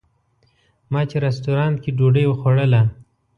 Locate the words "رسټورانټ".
1.25-1.75